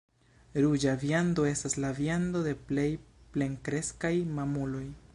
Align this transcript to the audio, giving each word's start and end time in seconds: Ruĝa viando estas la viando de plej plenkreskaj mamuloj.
Ruĝa 0.63 0.93
viando 1.03 1.45
estas 1.51 1.77
la 1.85 1.93
viando 1.99 2.43
de 2.49 2.57
plej 2.71 2.89
plenkreskaj 3.37 4.17
mamuloj. 4.39 4.87